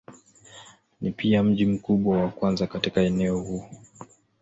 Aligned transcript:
Ni 1.01 1.11
pia 1.11 1.43
mji 1.43 1.65
mkubwa 1.65 2.21
wa 2.21 2.29
kwanza 2.29 2.67
katika 2.67 3.01
eneo 3.01 3.39
huu. 3.39 3.65